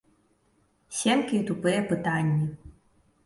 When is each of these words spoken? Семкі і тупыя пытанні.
Семкі 0.99 1.35
і 1.39 1.43
тупыя 1.49 1.79
пытанні. 1.91 2.49